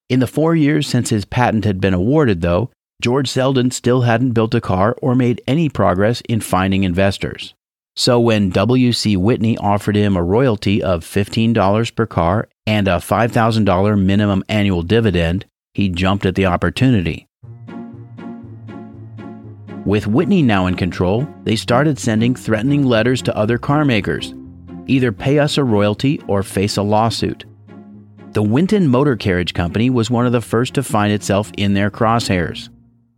In 0.10 0.20
the 0.20 0.27
four 0.27 0.55
years 0.55 0.86
since 0.86 1.10
his 1.10 1.25
patent 1.25 1.65
had 1.65 1.81
been 1.81 1.96
awarded, 1.96 2.41
though, 2.41 2.70
George 3.01 3.29
Selden 3.29 3.72
still 3.72 4.01
hadn't 4.01 4.34
built 4.34 4.53
a 4.53 4.62
car 4.62 4.96
or 5.01 5.15
made 5.15 5.41
any 5.48 5.70
progress 5.70 6.22
in 6.29 6.39
finding 6.39 6.84
investors. 6.84 7.55
So 7.96 8.20
when 8.20 8.51
W.C. 8.51 9.17
Whitney 9.17 9.58
offered 9.58 9.96
him 9.96 10.15
a 10.15 10.24
royalty 10.24 10.84
of 10.84 11.03
$15 11.03 11.96
per 11.96 12.05
car 12.05 12.48
and 12.67 12.88
a 12.88 12.98
$5,000 12.98 14.00
minimum 14.00 14.43
annual 14.48 14.84
dividend, 14.84 15.46
he 15.74 15.89
jumped 15.89 16.27
at 16.27 16.36
the 16.36 16.46
opportunity. 16.46 17.27
With 19.84 20.05
Whitney 20.05 20.43
now 20.43 20.67
in 20.67 20.75
control, 20.75 21.27
they 21.43 21.55
started 21.55 21.98
sending 21.98 22.36
threatening 22.36 22.86
letters 22.86 23.24
to 23.24 23.36
other 23.36 23.58
car 23.58 23.84
makers 23.84 24.36
either 24.88 25.12
pay 25.12 25.39
us 25.39 25.58
a 25.58 25.63
royalty 25.63 26.20
or 26.27 26.43
face 26.43 26.75
a 26.75 26.81
lawsuit. 26.81 27.46
The 28.31 28.43
Winton 28.43 28.88
Motor 28.88 29.15
Carriage 29.15 29.53
Company 29.53 29.89
was 29.89 30.10
one 30.10 30.25
of 30.25 30.31
the 30.31 30.41
first 30.41 30.74
to 30.74 30.84
find 30.84 31.13
itself 31.13 31.51
in 31.55 31.74
their 31.74 31.89
crosshairs 31.91 32.70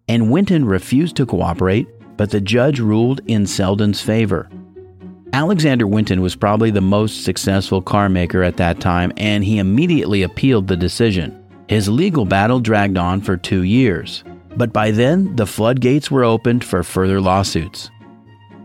and 0.07 0.31
Winton 0.31 0.65
refused 0.65 1.15
to 1.17 1.25
cooperate, 1.25 1.88
but 2.17 2.29
the 2.29 2.41
judge 2.41 2.79
ruled 2.79 3.22
in 3.27 3.45
Selden's 3.45 4.01
favor. 4.01 4.50
Alexander 5.33 5.88
Winton 5.88 6.22
was 6.22 6.36
probably 6.36 6.69
the 6.69 6.81
most 6.81 7.24
successful 7.24 7.81
car 7.81 8.07
maker 8.07 8.43
at 8.43 8.57
that 8.57 8.79
time, 8.79 9.12
and 9.17 9.43
he 9.43 9.57
immediately 9.57 10.22
appealed 10.22 10.67
the 10.67 10.77
decision. 10.77 11.43
His 11.67 11.89
legal 11.89 12.25
battle 12.25 12.60
dragged 12.60 12.98
on 12.98 13.22
for 13.22 13.36
two 13.36 13.63
years, 13.63 14.24
but 14.55 14.72
by 14.72 14.91
then 14.91 15.36
the 15.36 15.48
floodgates 15.48 16.12
were 16.12 16.24
opened 16.24 16.63
for 16.63 16.83
further 16.83 17.19
lawsuits. 17.19 17.89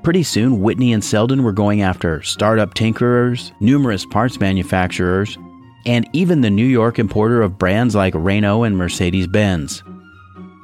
Pretty 0.02 0.22
soon, 0.22 0.60
Whitney 0.60 0.92
and 0.92 1.02
Selden 1.02 1.42
were 1.42 1.52
going 1.52 1.82
after 1.82 2.22
startup 2.22 2.74
tinkerers, 2.74 3.52
numerous 3.60 4.04
parts 4.04 4.38
manufacturers, 4.38 5.38
and 5.86 6.08
even 6.12 6.40
the 6.40 6.50
New 6.50 6.66
York 6.66 6.98
importer 6.98 7.40
of 7.40 7.58
brands 7.58 7.94
like 7.94 8.14
Renault 8.14 8.64
and 8.64 8.76
Mercedes 8.76 9.26
Benz. 9.26 9.82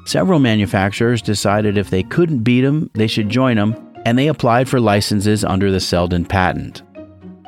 Several 0.06 0.38
manufacturers 0.38 1.22
decided 1.22 1.78
if 1.78 1.90
they 1.90 2.02
couldn't 2.02 2.44
beat 2.44 2.60
them, 2.60 2.90
they 2.94 3.06
should 3.06 3.28
join 3.28 3.56
them, 3.56 3.74
and 4.04 4.18
they 4.18 4.28
applied 4.28 4.68
for 4.68 4.80
licenses 4.80 5.44
under 5.44 5.70
the 5.70 5.80
Selden 5.80 6.24
patent. 6.24 6.82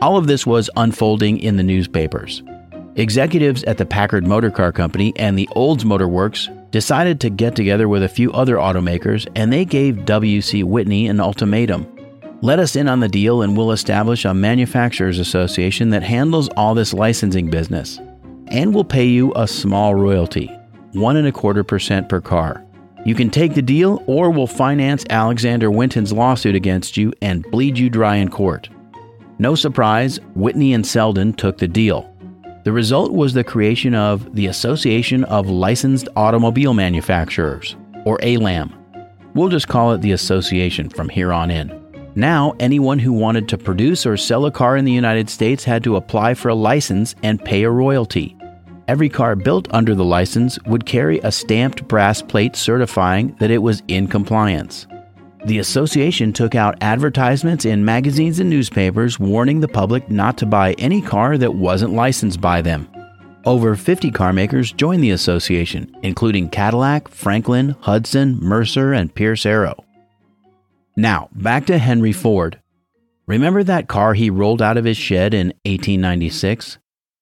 All 0.00 0.16
of 0.16 0.26
this 0.26 0.46
was 0.46 0.70
unfolding 0.76 1.38
in 1.38 1.56
the 1.56 1.62
newspapers. 1.62 2.42
Executives 2.96 3.62
at 3.64 3.76
the 3.76 3.84
Packard 3.84 4.26
Motor 4.26 4.50
Car 4.50 4.72
Company 4.72 5.12
and 5.16 5.38
the 5.38 5.48
Olds 5.54 5.84
Motor 5.84 6.08
Works 6.08 6.48
decided 6.70 7.20
to 7.20 7.30
get 7.30 7.54
together 7.54 7.88
with 7.88 8.02
a 8.02 8.08
few 8.08 8.32
other 8.32 8.56
automakers 8.56 9.28
and 9.34 9.52
they 9.52 9.66
gave 9.66 10.06
W.C. 10.06 10.62
Whitney 10.62 11.06
an 11.08 11.20
ultimatum. 11.20 11.86
Let 12.40 12.58
us 12.58 12.74
in 12.74 12.88
on 12.88 13.00
the 13.00 13.08
deal 13.08 13.42
and 13.42 13.54
we'll 13.54 13.72
establish 13.72 14.24
a 14.24 14.32
manufacturers 14.32 15.18
association 15.18 15.90
that 15.90 16.02
handles 16.02 16.48
all 16.56 16.74
this 16.74 16.94
licensing 16.94 17.50
business. 17.50 18.00
And 18.48 18.74
we'll 18.74 18.84
pay 18.84 19.06
you 19.06 19.32
a 19.36 19.46
small 19.46 19.94
royalty, 19.94 20.50
one 20.96 21.16
and 21.16 21.26
a 21.26 21.32
quarter 21.32 21.62
percent 21.62 22.08
per 22.08 22.20
car. 22.20 22.64
You 23.04 23.14
can 23.14 23.30
take 23.30 23.54
the 23.54 23.62
deal 23.62 24.02
or 24.06 24.30
we'll 24.30 24.48
finance 24.48 25.04
Alexander 25.10 25.70
Winton's 25.70 26.12
lawsuit 26.12 26.56
against 26.56 26.96
you 26.96 27.12
and 27.22 27.48
bleed 27.50 27.78
you 27.78 27.88
dry 27.88 28.16
in 28.16 28.30
court. 28.30 28.68
No 29.38 29.54
surprise, 29.54 30.18
Whitney 30.34 30.72
and 30.72 30.86
Selden 30.86 31.32
took 31.32 31.58
the 31.58 31.68
deal. 31.68 32.12
The 32.64 32.72
result 32.72 33.12
was 33.12 33.32
the 33.32 33.44
creation 33.44 33.94
of 33.94 34.34
the 34.34 34.46
Association 34.46 35.22
of 35.24 35.48
Licensed 35.48 36.08
Automobile 36.16 36.74
Manufacturers, 36.74 37.76
or 38.04 38.18
ALAM. 38.22 38.74
We'll 39.34 39.50
just 39.50 39.68
call 39.68 39.92
it 39.92 40.00
the 40.00 40.12
association 40.12 40.88
from 40.88 41.08
here 41.08 41.32
on 41.32 41.50
in. 41.50 41.70
Now, 42.16 42.54
anyone 42.58 42.98
who 42.98 43.12
wanted 43.12 43.48
to 43.50 43.58
produce 43.58 44.06
or 44.06 44.16
sell 44.16 44.46
a 44.46 44.50
car 44.50 44.76
in 44.76 44.86
the 44.86 44.92
United 44.92 45.28
States 45.28 45.62
had 45.62 45.84
to 45.84 45.96
apply 45.96 46.34
for 46.34 46.48
a 46.48 46.54
license 46.54 47.14
and 47.22 47.44
pay 47.44 47.62
a 47.62 47.70
royalty. 47.70 48.35
Every 48.88 49.08
car 49.08 49.34
built 49.34 49.66
under 49.72 49.94
the 49.94 50.04
license 50.04 50.58
would 50.66 50.86
carry 50.86 51.18
a 51.20 51.32
stamped 51.32 51.88
brass 51.88 52.22
plate 52.22 52.54
certifying 52.54 53.34
that 53.40 53.50
it 53.50 53.58
was 53.58 53.82
in 53.88 54.06
compliance. 54.06 54.86
The 55.44 55.58
association 55.58 56.32
took 56.32 56.54
out 56.54 56.78
advertisements 56.80 57.64
in 57.64 57.84
magazines 57.84 58.40
and 58.40 58.48
newspapers 58.48 59.18
warning 59.18 59.60
the 59.60 59.68
public 59.68 60.08
not 60.10 60.38
to 60.38 60.46
buy 60.46 60.72
any 60.74 61.02
car 61.02 61.36
that 61.38 61.54
wasn't 61.54 61.94
licensed 61.94 62.40
by 62.40 62.62
them. 62.62 62.88
Over 63.44 63.76
50 63.76 64.10
car 64.10 64.32
makers 64.32 64.72
joined 64.72 65.02
the 65.02 65.12
association, 65.12 65.94
including 66.02 66.48
Cadillac, 66.48 67.08
Franklin, 67.08 67.76
Hudson, 67.80 68.38
Mercer, 68.40 68.92
and 68.92 69.14
Pierce 69.14 69.46
Arrow. 69.46 69.84
Now, 70.96 71.28
back 71.32 71.66
to 71.66 71.78
Henry 71.78 72.12
Ford. 72.12 72.60
Remember 73.26 73.62
that 73.62 73.86
car 73.86 74.14
he 74.14 74.30
rolled 74.30 74.62
out 74.62 74.76
of 74.76 74.84
his 74.84 74.96
shed 74.96 75.34
in 75.34 75.48
1896? 75.64 76.78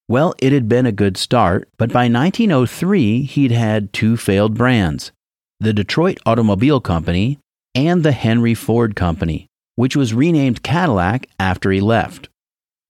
Well, 0.07 0.35
it 0.39 0.53
had 0.53 0.69
been 0.69 0.85
a 0.85 0.93
good 0.93 1.17
start, 1.17 1.69
but 1.79 1.91
by 1.91 2.09
1903 2.09 3.23
he'd 3.23 3.51
had 3.51 3.93
two 3.93 4.17
failed 4.17 4.55
brands 4.55 5.13
the 5.61 5.73
Detroit 5.73 6.19
Automobile 6.27 6.81
Company 6.81 7.39
and 7.75 8.03
the 8.03 8.13
Henry 8.13 8.53
Ford 8.55 8.95
Company, 8.97 9.47
which 9.77 9.97
was 9.97 10.13
renamed 10.13 10.63
Cadillac 10.63 11.27
after 11.39 11.71
he 11.71 11.81
left. 11.81 12.29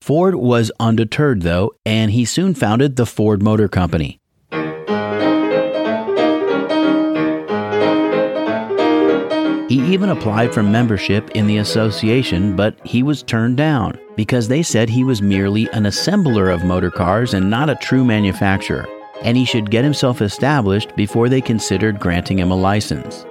Ford 0.00 0.35
was 0.35 0.73
undeterred, 0.80 1.42
though, 1.42 1.73
and 1.87 2.11
he 2.11 2.25
soon 2.25 2.52
founded 2.52 2.97
the 2.97 3.06
Ford 3.06 3.42
Motor 3.42 3.68
Company. 3.68 4.18
He 9.68 9.80
even 9.92 10.09
applied 10.09 10.52
for 10.52 10.64
membership 10.64 11.30
in 11.30 11.47
the 11.47 11.59
association, 11.59 12.56
but 12.56 12.76
he 12.85 13.04
was 13.04 13.23
turned 13.23 13.56
down 13.56 13.99
because 14.16 14.49
they 14.49 14.62
said 14.62 14.88
he 14.88 15.04
was 15.04 15.23
merely 15.23 15.68
an 15.73 15.85
assembler 15.85 16.52
of 16.52 16.64
motor 16.64 16.90
cars 16.90 17.35
and 17.35 17.50
not 17.50 17.71
a 17.71 17.76
true 17.76 18.04
manufacturer, 18.04 18.87
and 19.23 19.37
he 19.37 19.44
should 19.44 19.71
get 19.71 19.85
himself 19.85 20.23
established 20.23 20.94
before 20.97 21.28
they 21.28 21.40
considered 21.40 22.00
granting 22.00 22.38
him 22.38 22.50
a 22.50 22.56
license. 22.56 23.25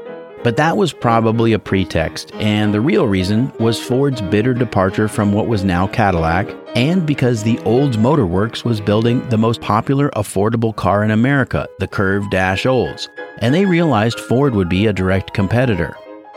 But 0.43 0.57
that 0.57 0.75
was 0.75 0.91
probably 0.91 1.53
a 1.53 1.59
pretext, 1.59 2.33
and 2.33 2.73
the 2.73 2.81
real 2.81 3.07
reason 3.07 3.49
was 3.59 3.81
Ford's 3.81 4.21
bitter 4.21 4.53
departure 4.53 5.07
from 5.07 5.31
what 5.31 5.47
was 5.47 5.63
now 5.63 5.87
Cadillac, 5.87 6.53
and 6.75 7.05
because 7.05 7.43
the 7.43 7.59
Olds 7.59 7.97
Motor 7.97 8.25
Works 8.25 8.65
was 8.65 8.81
building 8.81 9.27
the 9.29 9.37
most 9.37 9.61
popular 9.61 10.09
affordable 10.11 10.75
car 10.75 11.01
in 11.03 11.11
America, 11.11 11.65
the 11.79 11.87
Curve 11.87 12.29
Dash 12.29 12.65
Olds, 12.65 13.07
and 13.37 13.55
they 13.55 13.65
realized 13.65 14.19
Ford 14.19 14.53
would 14.53 14.67
be 14.67 14.87
a 14.87 14.93
direct 14.93 15.33
competitor. 15.33 15.95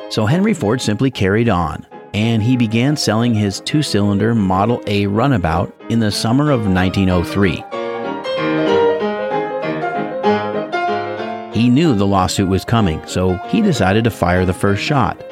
So 0.09 0.25
Henry 0.25 0.55
Ford 0.55 0.81
simply 0.81 1.11
carried 1.11 1.49
on, 1.49 1.85
and 2.17 2.43
he 2.43 2.57
began 2.57 2.97
selling 2.97 3.35
his 3.35 3.61
two 3.61 3.83
cylinder 3.83 4.35
Model 4.35 4.83
A 4.87 5.07
runabout 5.07 5.71
in 5.91 6.01
the 6.01 6.11
summer 6.11 6.51
of 6.51 6.67
1903. 6.67 7.63
He 11.53 11.69
knew 11.69 11.95
the 11.95 12.07
lawsuit 12.07 12.49
was 12.49 12.65
coming, 12.65 13.07
so 13.07 13.37
he 13.49 13.61
decided 13.61 14.03
to 14.05 14.11
fire 14.11 14.47
the 14.47 14.55
first 14.55 14.83
shot. 14.83 15.23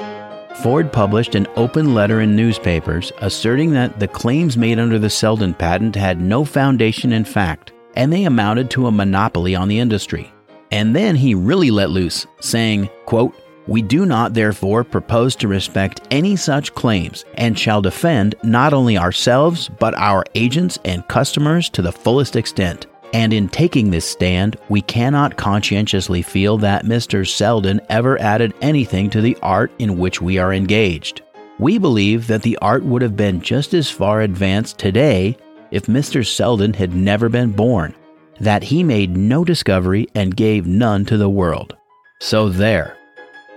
Ford 0.62 0.92
published 0.92 1.34
an 1.34 1.46
open 1.56 1.94
letter 1.94 2.20
in 2.20 2.36
newspapers 2.36 3.12
asserting 3.22 3.72
that 3.72 3.98
the 3.98 4.06
claims 4.06 4.58
made 4.58 4.78
under 4.78 4.98
the 4.98 5.08
Selden 5.08 5.54
patent 5.54 5.96
had 5.96 6.20
no 6.20 6.44
foundation 6.44 7.14
in 7.14 7.24
fact, 7.24 7.72
and 7.94 8.12
they 8.12 8.24
amounted 8.24 8.70
to 8.70 8.88
a 8.88 8.92
monopoly 8.92 9.54
on 9.54 9.68
the 9.68 9.78
industry. 9.78 10.30
And 10.70 10.94
then 10.94 11.16
he 11.16 11.34
really 11.34 11.70
let 11.70 11.88
loose, 11.88 12.26
saying, 12.40 12.90
quote, 13.06 13.34
we 13.66 13.82
do 13.82 14.04
not, 14.04 14.34
therefore, 14.34 14.84
propose 14.84 15.34
to 15.36 15.48
respect 15.48 16.02
any 16.10 16.36
such 16.36 16.74
claims 16.74 17.24
and 17.34 17.58
shall 17.58 17.80
defend 17.80 18.34
not 18.42 18.74
only 18.74 18.98
ourselves, 18.98 19.68
but 19.68 19.94
our 19.94 20.24
agents 20.34 20.78
and 20.84 21.06
customers 21.08 21.68
to 21.70 21.82
the 21.82 21.92
fullest 21.92 22.36
extent. 22.36 22.86
And 23.14 23.32
in 23.32 23.48
taking 23.48 23.90
this 23.90 24.04
stand, 24.04 24.56
we 24.68 24.82
cannot 24.82 25.36
conscientiously 25.36 26.20
feel 26.20 26.58
that 26.58 26.84
Mr. 26.84 27.26
Selden 27.26 27.80
ever 27.88 28.20
added 28.20 28.52
anything 28.60 29.08
to 29.10 29.20
the 29.20 29.38
art 29.40 29.70
in 29.78 29.98
which 29.98 30.20
we 30.20 30.36
are 30.38 30.52
engaged. 30.52 31.22
We 31.58 31.78
believe 31.78 32.26
that 32.26 32.42
the 32.42 32.58
art 32.60 32.82
would 32.82 33.02
have 33.02 33.16
been 33.16 33.40
just 33.40 33.72
as 33.72 33.88
far 33.88 34.22
advanced 34.22 34.78
today 34.78 35.36
if 35.70 35.86
Mr. 35.86 36.26
Selden 36.26 36.74
had 36.74 36.94
never 36.94 37.28
been 37.28 37.52
born, 37.52 37.94
that 38.40 38.64
he 38.64 38.82
made 38.82 39.16
no 39.16 39.44
discovery 39.44 40.08
and 40.16 40.36
gave 40.36 40.66
none 40.66 41.04
to 41.04 41.16
the 41.16 41.30
world. 41.30 41.76
So 42.20 42.48
there. 42.48 42.96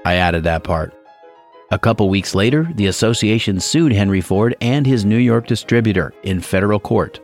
I 0.07 0.15
added 0.15 0.45
that 0.45 0.63
part. 0.63 0.93
A 1.69 1.77
couple 1.77 2.07
weeks 2.07 2.33
later, 2.33 2.71
the 2.75 2.87
association 2.87 3.59
sued 3.59 3.91
Henry 3.91 4.21
Ford 4.21 4.55
and 4.61 4.87
his 4.87 5.03
New 5.03 5.17
York 5.17 5.47
distributor 5.47 6.13
in 6.23 6.39
federal 6.39 6.79
court. 6.79 7.19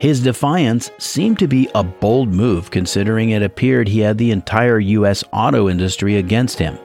His 0.00 0.20
defiance 0.20 0.90
seemed 0.98 1.38
to 1.38 1.46
be 1.46 1.68
a 1.76 1.84
bold 1.84 2.30
move 2.30 2.72
considering 2.72 3.30
it 3.30 3.44
appeared 3.44 3.86
he 3.86 4.00
had 4.00 4.18
the 4.18 4.32
entire 4.32 4.80
U.S. 4.80 5.22
auto 5.32 5.68
industry 5.68 6.16
against 6.16 6.58
him. 6.58 6.76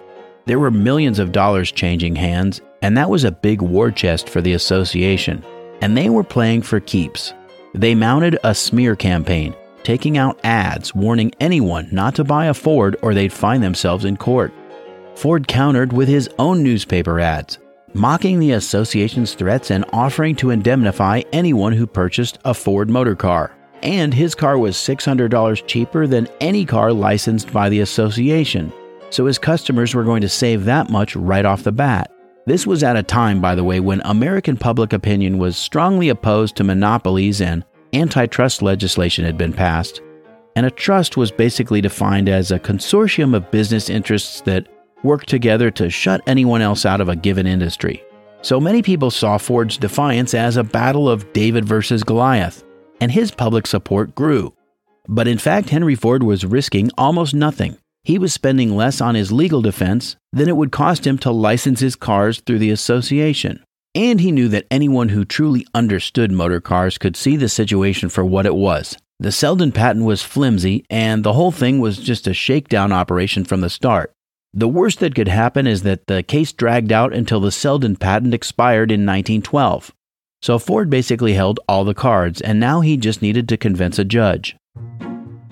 There 0.46 0.60
were 0.60 0.70
millions 0.70 1.18
of 1.18 1.32
dollars 1.32 1.72
changing 1.72 2.15
hands, 2.15 2.62
and 2.84 2.96
that 2.96 3.10
was 3.10 3.24
a 3.24 3.32
big 3.32 3.63
war 3.63 3.89
chest 3.89 4.29
for 4.29 4.41
the 4.41 4.53
association, 4.53 5.44
and 5.82 5.98
they 5.98 6.12
were 6.12 6.24
playing 6.24 6.62
for 6.62 6.79
keeps. 6.79 7.34
They 7.74 7.96
mounted 7.96 8.38
a 8.44 8.53
smear 8.53 8.96
campaign, 8.96 9.56
taking 9.82 10.20
out 10.20 10.39
ads 10.44 10.94
warning 10.94 11.34
anyone 11.39 11.89
not 11.91 12.13
to 12.15 12.24
buy 12.24 12.46
a 12.46 12.53
Ford 12.53 12.98
or 13.01 13.15
they'd 13.15 13.34
find 13.34 13.63
themselves 13.63 14.06
in 14.06 14.15
court. 14.15 14.53
Ford 15.20 15.50
countered 15.50 15.92
with 15.92 16.08
his 16.08 16.30
own 16.40 16.64
newspaper 16.64 17.20
ads, 17.20 17.60
mocking 17.94 18.40
the 18.40 18.54
association's 18.54 19.34
threats 19.34 19.70
and 19.70 19.84
offering 19.92 20.34
to 20.38 20.50
indemnify 20.50 21.24
anyone 21.34 21.74
who 21.74 21.86
purchased 21.86 22.40
a 22.46 22.54
Ford 22.54 22.90
motor 22.90 23.18
car. 23.18 23.52
And 23.84 24.14
his 24.14 24.34
car 24.34 24.58
was 24.58 24.78
$600 24.78 25.68
cheaper 25.68 26.08
than 26.08 26.30
any 26.40 26.64
car 26.64 26.94
licensed 26.94 27.52
by 27.52 27.68
the 27.68 27.82
association, 27.82 28.72
so 29.10 29.26
his 29.26 29.38
customers 29.38 29.94
were 29.94 30.06
going 30.06 30.22
to 30.22 30.30
save 30.30 30.64
that 30.64 30.90
much 30.90 31.18
right 31.18 31.44
off 31.44 31.64
the 31.64 31.74
bat. 31.74 32.10
This 32.46 32.66
was 32.66 32.82
at 32.82 32.96
a 32.96 33.04
time, 33.04 33.42
by 33.42 33.56
the 33.56 33.64
way, 33.66 33.82
when 33.82 34.02
American 34.06 34.56
public 34.56 34.94
opinion 34.94 35.38
was 35.38 35.58
strongly 35.58 36.08
opposed 36.08 36.56
to 36.56 36.64
monopolies 36.64 37.42
and 37.42 37.66
antitrust 37.92 38.62
legislation 38.62 39.26
had 39.26 39.38
been 39.38 39.52
passed. 39.52 40.02
And 40.56 40.66
a 40.66 40.72
trust 40.72 41.18
was 41.18 41.30
basically 41.30 41.82
defined 41.82 42.30
as 42.30 42.52
a 42.52 42.60
consortium 42.60 43.36
of 43.36 43.52
business 43.52 43.90
interests 43.90 44.40
that 44.42 44.70
work 45.03 45.25
together 45.25 45.72
to 45.72 45.89
shut 45.89 46.22
anyone 46.27 46.62
else 46.62 46.86
out 46.86 47.01
of 47.01 47.10
a 47.10 47.15
given 47.15 47.48
industry. 47.48 48.03
So 48.41 48.60
many 48.60 48.82
people 48.82 49.12
saw 49.12 49.38
Ford's 49.38 49.77
defiance 49.77 50.34
as 50.34 50.58
a 50.58 50.63
battle 50.63 51.10
of 51.10 51.32
David 51.34 51.65
versus 51.65 52.03
Goliath, 52.03 52.63
and 53.01 53.12
his 53.12 53.32
public 53.32 53.68
support 53.68 54.15
grew. 54.15 54.53
But 55.08 55.27
in 55.27 55.38
fact, 55.38 55.70
Henry 55.70 55.96
Ford 55.96 56.24
was 56.24 56.46
risking 56.46 56.91
almost 56.98 57.34
nothing. 57.34 57.77
He 58.03 58.18
was 58.18 58.34
spending 58.34 58.75
less 58.75 59.01
on 59.01 59.15
his 59.15 59.32
legal 59.32 59.62
defense 59.62 60.15
than 60.32 60.48
it 60.48 60.56
would 60.56 60.72
cost 60.72 61.06
him 61.06 61.18
to 61.20 61.32
license 61.32 61.79
his 61.79 61.96
cars 61.96 62.41
through 62.41 62.60
the 62.60 62.72
association. 62.72 63.63
And 63.96 64.22
he 64.22 64.32
knew 64.32 64.48
that 64.50 64.68
anyone 64.70 65.10
who 65.10 65.25
truly 65.25 65.65
understood 65.74 66.32
motor 66.32 66.62
cars 66.62 66.98
could 66.98 67.18
see 67.18 67.36
the 67.36 67.50
situation 67.50 68.08
for 68.08 68.24
what 68.24 68.46
it 68.46 68.56
was. 68.56 68.96
The 69.20 69.32
Selden 69.32 69.74
patent 69.74 70.06
was 70.06 70.24
flimsy, 70.24 70.86
and 70.89 71.25
the 71.25 71.34
whole 71.34 71.51
thing 71.51 71.79
was 71.79 71.98
just 71.98 72.27
a 72.27 72.34
shakedown 72.34 72.94
operation 72.94 73.44
from 73.44 73.62
the 73.62 73.70
start. 73.70 74.13
The 74.53 74.68
worst 74.68 75.00
that 75.00 75.13
could 75.13 75.27
happen 75.27 75.68
is 75.68 75.84
that 75.84 76.08
the 76.08 76.24
case 76.24 76.51
dragged 76.51 76.91
out 76.91 77.13
until 77.13 77.39
the 77.39 77.51
Selden 77.51 77.96
patent 77.96 78.34
expired 78.34 78.89
in 78.89 79.06
1912. 79.06 79.94
So 80.41 80.58
Ford 80.58 80.89
basically 80.89 81.34
held 81.34 81.60
all 81.68 81.84
the 81.84 81.94
cards, 81.94 82.41
and 82.41 82.60
now 82.60 82.82
he 82.82 82.98
just 82.98 83.22
needed 83.22 83.48
to 83.50 83.58
convince 83.58 84.00
a 84.00 84.03
judge. 84.03 84.56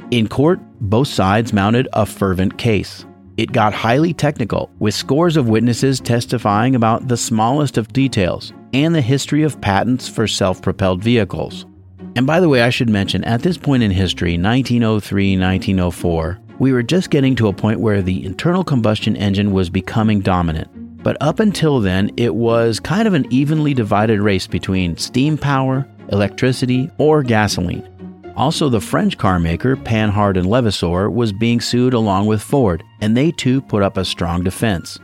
In 0.10 0.28
court, 0.28 0.60
both 0.82 1.10
sides 1.10 1.54
mounted 1.54 1.88
a 1.94 2.08
fervent 2.08 2.58
case. 2.58 3.06
It 3.38 3.52
got 3.52 3.72
highly 3.72 4.16
technical, 4.16 4.72
with 4.80 4.96
scores 4.96 5.38
of 5.38 5.48
witnesses 5.48 6.00
testifying 6.00 6.74
about 6.74 7.08
the 7.08 7.18
smallest 7.18 7.78
of 7.78 7.94
details 7.94 8.52
and 8.74 8.96
the 8.96 9.02
history 9.02 9.44
of 9.44 9.62
patents 9.62 10.10
for 10.10 10.26
self 10.28 10.60
propelled 10.60 11.04
vehicles. 11.04 11.68
And 12.16 12.26
by 12.26 12.40
the 12.40 12.50
way, 12.50 12.64
I 12.64 12.72
should 12.72 12.90
mention 12.90 13.24
at 13.26 13.44
this 13.44 13.60
point 13.60 13.84
in 13.84 13.92
history, 13.92 14.40
1903, 14.40 15.38
1904, 15.38 16.40
we 16.60 16.72
were 16.72 16.84
just 16.84 17.10
getting 17.10 17.36
to 17.36 17.48
a 17.48 17.54
point 17.54 17.80
where 17.80 18.02
the 18.02 18.26
internal 18.26 18.64
combustion 18.64 19.16
engine 19.16 19.52
was 19.52 19.70
becoming 19.70 20.22
dominant. 20.22 20.70
But 21.04 21.18
up 21.22 21.40
until 21.40 21.80
then, 21.80 22.12
it 22.18 22.36
was 22.36 22.80
kind 22.80 23.08
of 23.08 23.14
an 23.14 23.32
evenly 23.32 23.74
divided 23.74 24.20
race 24.20 24.48
between 24.48 24.98
steam 24.98 25.38
power, 25.38 25.88
electricity, 26.12 26.90
or 26.98 27.24
gasoline. 27.24 27.88
Also, 28.36 28.70
the 28.70 28.82
French 28.82 29.18
car 29.18 29.40
maker 29.40 29.76
Panhard 29.76 30.38
and 30.38 30.48
Levasseur 30.48 31.10
was 31.10 31.32
being 31.32 31.62
sued 31.62 31.94
along 31.94 32.28
with 32.28 32.42
Ford, 32.42 32.84
and 33.02 33.16
they 33.16 33.32
too 33.32 33.62
put 33.62 33.84
up 33.84 33.98
a 33.98 34.06
strong 34.06 34.44
defense. 34.44 35.00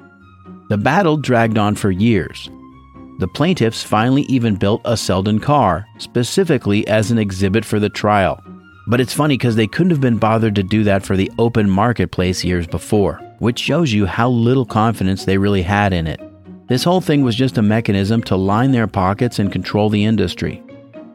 The 0.69 0.77
battle 0.77 1.17
dragged 1.17 1.57
on 1.57 1.75
for 1.75 1.91
years. 1.91 2.49
The 3.19 3.27
plaintiffs 3.27 3.83
finally 3.83 4.23
even 4.23 4.55
built 4.55 4.81
a 4.85 4.97
Selden 4.97 5.39
car, 5.39 5.85
specifically 5.99 6.87
as 6.87 7.11
an 7.11 7.17
exhibit 7.17 7.63
for 7.63 7.79
the 7.79 7.89
trial. 7.89 8.43
But 8.85 8.99
it's 8.99 9.13
funny 9.13 9.35
because 9.35 9.55
they 9.55 9.67
couldn't 9.67 9.91
have 9.91 10.01
been 10.01 10.17
bothered 10.17 10.55
to 10.55 10.63
do 10.63 10.83
that 10.83 11.05
for 11.05 11.15
the 11.15 11.31
open 11.39 11.69
marketplace 11.69 12.43
years 12.43 12.67
before, 12.67 13.15
which 13.39 13.59
shows 13.59 13.93
you 13.93 14.05
how 14.05 14.29
little 14.29 14.65
confidence 14.65 15.23
they 15.23 15.37
really 15.37 15.61
had 15.61 15.93
in 15.93 16.05
it. 16.07 16.19
This 16.67 16.83
whole 16.83 17.01
thing 17.01 17.23
was 17.23 17.35
just 17.35 17.57
a 17.57 17.61
mechanism 17.61 18.21
to 18.23 18.35
line 18.35 18.71
their 18.71 18.87
pockets 18.87 19.39
and 19.39 19.51
control 19.51 19.89
the 19.89 20.03
industry. 20.03 20.61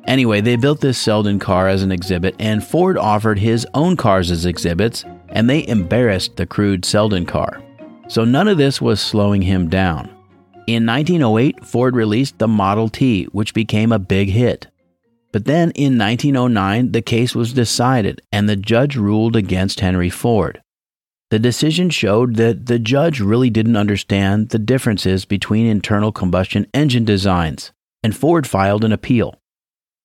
Anyway, 0.06 0.40
they 0.40 0.56
built 0.56 0.80
this 0.80 0.98
Selden 0.98 1.38
car 1.38 1.68
as 1.68 1.82
an 1.82 1.92
exhibit, 1.92 2.34
and 2.38 2.64
Ford 2.64 2.96
offered 2.96 3.38
his 3.38 3.66
own 3.75 3.96
cars 3.96 4.30
as 4.30 4.46
exhibits, 4.46 5.04
and 5.28 5.48
they 5.48 5.66
embarrassed 5.66 6.37
the 6.37 6.46
crude 6.46 6.84
Selden 6.84 7.26
car. 7.26 7.62
So 8.08 8.25
none 8.25 8.48
of 8.48 8.56
this 8.56 8.80
was 8.80 9.00
slowing 9.00 9.42
him 9.42 9.68
down. 9.68 10.06
In 10.66 10.87
1908, 10.87 11.64
Ford 11.64 11.94
released 11.94 12.38
the 12.38 12.48
Model 12.48 12.88
T, 12.88 13.25
which 13.32 13.52
became 13.52 13.92
a 13.92 13.98
big 13.98 14.28
hit. 14.28 14.66
But 15.38 15.45
then 15.45 15.71
in 15.76 15.97
1909, 15.97 16.90
the 16.90 17.00
case 17.00 17.33
was 17.33 17.52
decided, 17.52 18.21
and 18.33 18.49
the 18.49 18.57
judge 18.57 18.97
ruled 18.97 19.37
against 19.37 19.78
Henry 19.78 20.11
Ford. 20.11 20.61
The 21.30 21.38
decision 21.38 21.90
showed 21.90 22.35
that 22.35 22.66
the 22.66 22.80
judge 22.80 23.21
really 23.21 23.49
didn't 23.49 23.76
understand 23.76 24.49
the 24.49 24.59
differences 24.59 25.25
between 25.25 25.64
internal 25.64 26.11
combustion 26.11 26.66
engine 26.75 27.04
designs, 27.04 27.71
and 28.02 28.16
Ford 28.16 28.49
filed 28.49 28.83
an 28.83 28.90
appeal. 28.90 29.37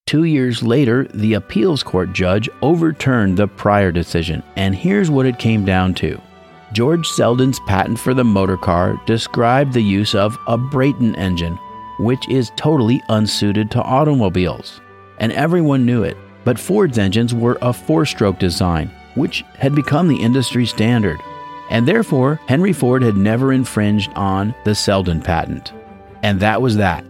Two 0.05 0.23
years 0.23 0.61
later, 0.61 1.07
the 1.15 1.33
appeals 1.33 1.81
court 1.81 2.13
judge 2.13 2.47
overturned 2.61 3.35
the 3.35 3.47
prior 3.47 3.91
decision, 3.91 4.43
and 4.55 4.75
here's 4.75 5.09
what 5.09 5.25
it 5.25 5.39
came 5.39 5.65
down 5.65 5.95
to. 5.95 6.21
George 6.73 7.07
Selden's 7.07 7.59
patent 7.61 7.97
for 7.97 8.13
the 8.13 8.23
motor 8.23 8.57
car 8.57 9.01
described 9.07 9.73
the 9.73 9.81
use 9.81 10.13
of 10.13 10.37
a 10.45 10.59
Brayton 10.59 11.15
engine, 11.15 11.57
which 11.97 12.29
is 12.29 12.51
totally 12.55 13.01
unsuited 13.09 13.71
to 13.71 13.81
automobiles. 13.81 14.79
And 15.19 15.31
everyone 15.31 15.85
knew 15.85 16.03
it, 16.03 16.17
but 16.43 16.59
Ford's 16.59 16.97
engines 16.97 17.33
were 17.33 17.57
a 17.61 17.73
four 17.73 18.05
stroke 18.05 18.39
design, 18.39 18.91
which 19.15 19.43
had 19.55 19.75
become 19.75 20.07
the 20.07 20.21
industry 20.21 20.65
standard. 20.65 21.19
And 21.69 21.87
therefore, 21.87 22.39
Henry 22.47 22.73
Ford 22.73 23.01
had 23.01 23.15
never 23.15 23.53
infringed 23.53 24.11
on 24.15 24.53
the 24.65 24.75
Selden 24.75 25.21
patent. 25.21 25.73
And 26.21 26.39
that 26.39 26.61
was 26.61 26.77
that. 26.77 27.05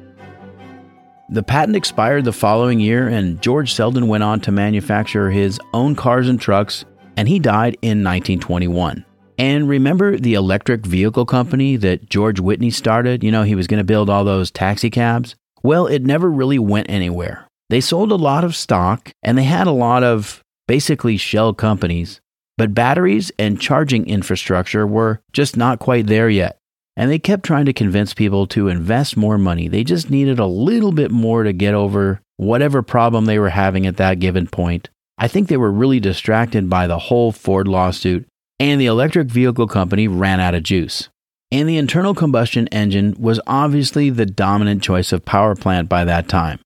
The 1.30 1.44
patent 1.44 1.76
expired 1.76 2.26
the 2.26 2.34
following 2.34 2.80
year, 2.80 3.08
and 3.08 3.42
George 3.42 3.74
Selden 3.74 4.08
went 4.08 4.24
on 4.24 4.40
to 4.42 4.52
manufacture 4.52 5.32
his 5.32 5.60
own 5.74 5.96
cars 5.96 6.28
and 6.28 6.40
trucks, 6.40 6.86
and 7.18 7.28
he 7.28 7.40
died 7.40 7.78
in 7.82 8.04
1921. 8.04 9.06
And 9.38 9.68
remember 9.68 10.18
the 10.18 10.36
electric 10.36 10.86
vehicle 10.86 11.26
company 11.26 11.76
that 11.78 12.08
George 12.10 12.40
Whitney 12.40 12.70
started? 12.70 13.24
You 13.24 13.32
know, 13.32 13.44
he 13.44 13.56
was 13.56 13.68
going 13.68 13.80
to 13.80 13.84
build 13.84 14.10
all 14.10 14.24
those 14.24 14.52
taxi 14.52 14.90
cabs. 14.90 15.36
Well, 15.64 15.88
it 15.88 16.04
never 16.04 16.30
really 16.30 16.60
went 16.60 16.90
anywhere. 16.90 17.48
They 17.70 17.82
sold 17.82 18.12
a 18.12 18.16
lot 18.16 18.44
of 18.44 18.56
stock 18.56 19.12
and 19.24 19.38
they 19.38 19.44
had 19.44 19.68
a 19.68 19.72
lot 19.72 20.04
of 20.04 20.44
basically 20.68 21.18
shell 21.18 21.54
companies, 21.54 22.22
but 22.58 22.74
batteries 22.74 23.32
and 23.40 23.60
charging 23.60 24.08
infrastructure 24.08 24.86
were 24.86 25.22
just 25.32 25.58
not 25.58 25.80
quite 25.80 26.08
there 26.08 26.30
yet. 26.30 26.58
And 26.96 27.10
they 27.10 27.20
kept 27.20 27.44
trying 27.44 27.66
to 27.66 27.74
convince 27.74 28.14
people 28.14 28.46
to 28.48 28.68
invest 28.68 29.18
more 29.18 29.38
money. 29.38 29.68
They 29.68 29.84
just 29.84 30.12
needed 30.12 30.38
a 30.38 30.46
little 30.46 30.92
bit 30.92 31.10
more 31.10 31.44
to 31.44 31.52
get 31.52 31.74
over 31.74 32.22
whatever 32.38 32.84
problem 32.84 33.26
they 33.26 33.40
were 33.40 33.50
having 33.50 33.88
at 33.88 33.98
that 33.98 34.20
given 34.20 34.48
point. 34.48 34.90
I 35.18 35.28
think 35.28 35.48
they 35.48 35.58
were 35.58 35.72
really 35.72 36.00
distracted 36.00 36.70
by 36.70 36.88
the 36.88 37.00
whole 37.00 37.32
Ford 37.32 37.68
lawsuit, 37.68 38.28
and 38.60 38.80
the 38.80 38.86
electric 38.86 39.28
vehicle 39.28 39.68
company 39.68 40.08
ran 40.08 40.40
out 40.40 40.56
of 40.56 40.64
juice. 40.64 41.10
And 41.52 41.70
the 41.70 41.78
internal 41.78 42.16
combustion 42.16 42.68
engine 42.70 43.16
was 43.20 43.40
obviously 43.46 44.10
the 44.10 44.26
dominant 44.26 44.82
choice 44.82 45.12
of 45.12 45.26
power 45.26 45.56
plant 45.56 45.88
by 45.88 46.04
that 46.06 46.28
time. 46.28 46.60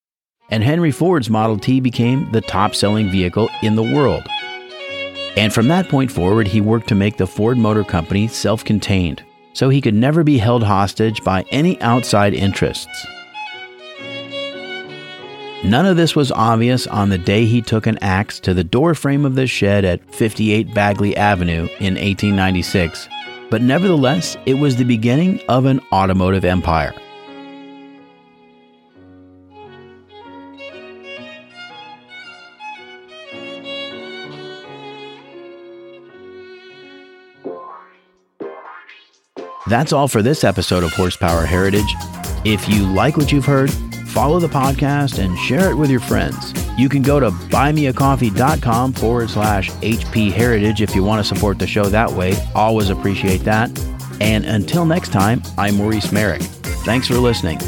And 0.50 0.64
Henry 0.64 0.92
Ford's 0.92 1.30
Model 1.30 1.58
T 1.58 1.80
became 1.80 2.32
the 2.32 2.42
top 2.42 2.74
selling 2.74 3.10
vehicle 3.10 3.50
in 3.62 3.76
the 3.76 3.84
world. 3.84 4.24
And 5.36 5.54
from 5.54 5.68
that 5.68 5.90
point 5.90 6.12
forward, 6.12 6.48
he 6.48 6.62
worked 6.62 6.88
to 6.90 6.96
make 6.96 7.18
the 7.18 7.28
Ford 7.28 7.58
Motor 7.58 7.84
Company 7.84 8.28
self 8.28 8.64
contained 8.64 9.24
so 9.54 9.70
he 9.70 9.82
could 9.82 9.96
never 9.96 10.24
be 10.24 10.38
held 10.38 10.64
hostage 10.64 11.24
by 11.24 11.44
any 11.50 11.82
outside 11.82 12.34
interests. 12.34 13.08
None 15.64 15.88
of 15.88 15.98
this 15.98 16.16
was 16.16 16.32
obvious 16.32 16.86
on 16.86 17.10
the 17.10 17.18
day 17.18 17.46
he 17.46 17.64
took 17.64 17.88
an 17.88 17.98
axe 18.02 18.40
to 18.42 18.54
the 18.54 18.64
doorframe 18.64 19.26
of 19.26 19.34
the 19.34 19.48
shed 19.48 19.84
at 19.84 20.14
58 20.14 20.74
Bagley 20.76 21.18
Avenue 21.18 21.68
in 21.80 21.96
1896, 21.96 23.10
but 23.50 23.64
nevertheless, 23.64 24.38
it 24.46 24.54
was 24.54 24.76
the 24.76 24.84
beginning 24.84 25.42
of 25.50 25.66
an 25.66 25.82
automotive 25.92 26.46
empire. 26.46 26.94
That's 39.68 39.92
all 39.92 40.08
for 40.08 40.22
this 40.22 40.44
episode 40.46 40.84
of 40.84 40.94
Horsepower 40.94 41.46
Heritage. 41.46 41.94
If 42.46 42.70
you 42.70 42.86
like 42.86 43.18
what 43.18 43.34
you've 43.34 43.46
heard, 43.46 43.70
follow 44.08 44.40
the 44.40 44.48
podcast 44.48 45.22
and 45.22 45.38
share 45.40 45.70
it 45.70 45.76
with 45.76 45.90
your 45.90 46.00
friends. 46.00 46.54
You 46.78 46.88
can 46.88 47.02
go 47.02 47.20
to 47.20 47.32
buymeacoffee.com 47.32 48.94
forward 48.94 49.30
slash 49.30 49.70
HP 49.72 50.32
Heritage 50.32 50.82
if 50.82 50.96
you 50.96 51.04
want 51.04 51.20
to 51.26 51.36
support 51.36 51.60
the 51.60 51.68
show 51.68 51.86
that 51.86 52.10
way. 52.10 52.36
Always 52.56 52.90
appreciate 52.90 53.40
that. 53.40 53.70
And 54.22 54.46
until 54.46 54.86
next 54.86 55.12
time, 55.12 55.42
I'm 55.58 55.76
Maurice 55.76 56.14
Merrick. 56.14 56.42
Thanks 56.42 57.08
for 57.08 57.16
listening. 57.16 57.60